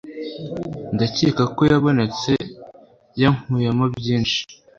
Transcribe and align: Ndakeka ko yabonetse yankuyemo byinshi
Ndakeka 0.95 1.43
ko 1.55 1.61
yabonetse 1.71 2.31
yankuyemo 3.21 3.85
byinshi 3.97 4.41